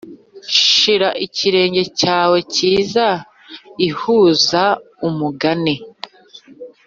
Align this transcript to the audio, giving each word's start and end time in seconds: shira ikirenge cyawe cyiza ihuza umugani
shira 0.67 1.09
ikirenge 1.25 1.83
cyawe 1.99 2.37
cyiza 2.53 3.07
ihuza 3.87 4.63
umugani 5.07 5.75